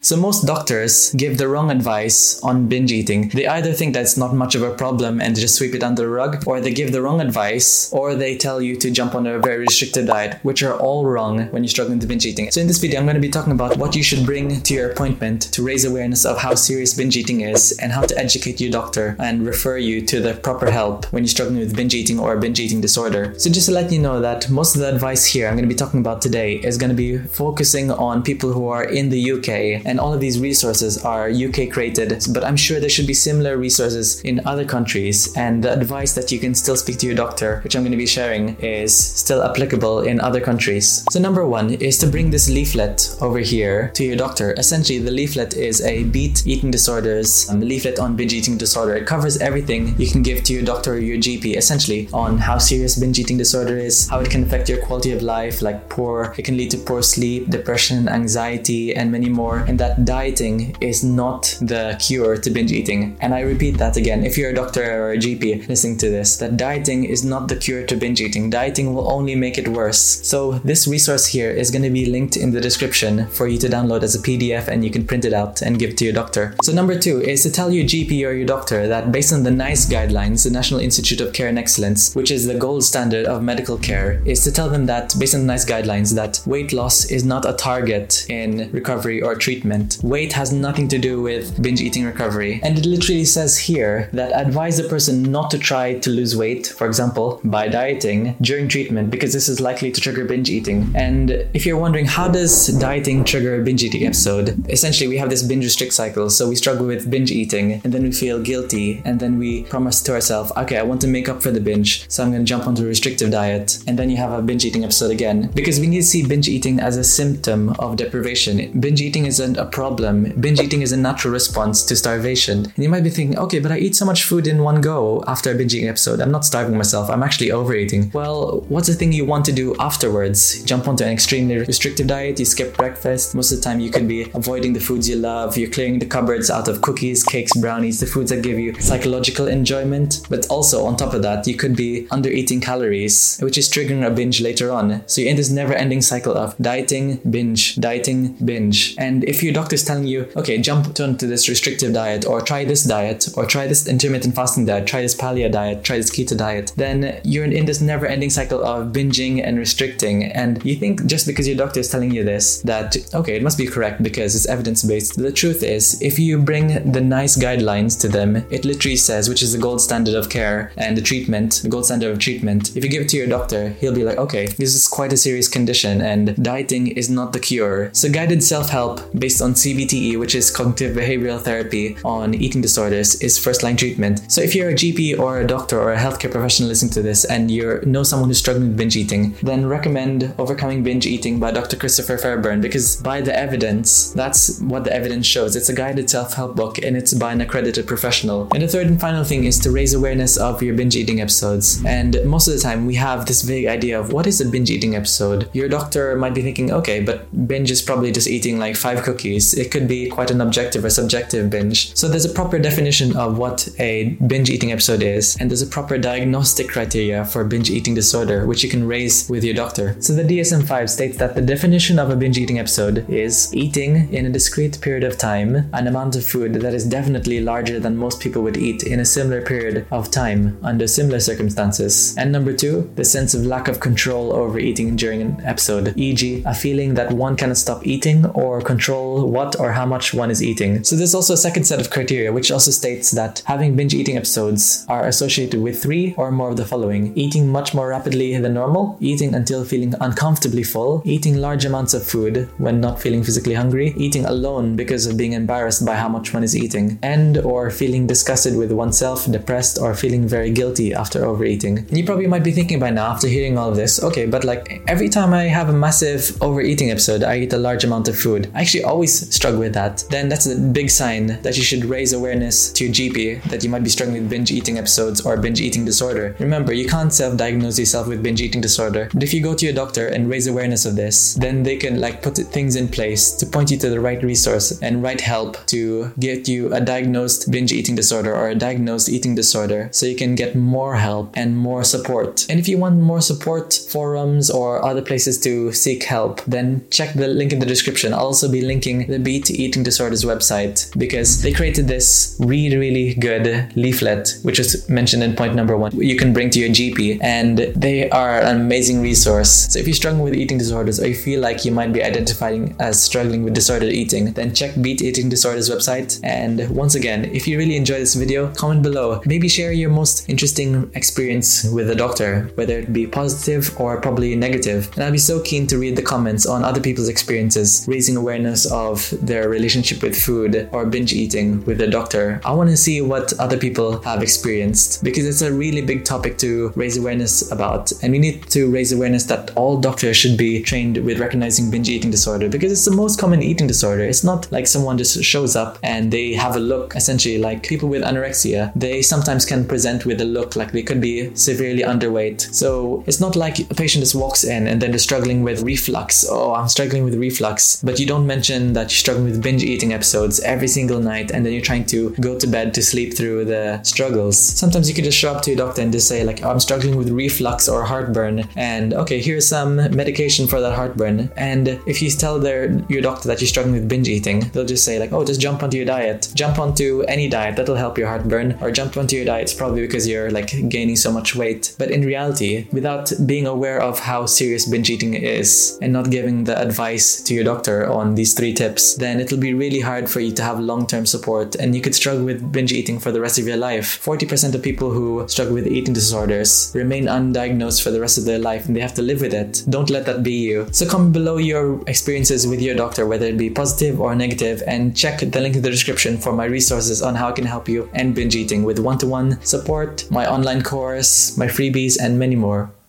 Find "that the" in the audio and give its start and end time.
221.18-221.42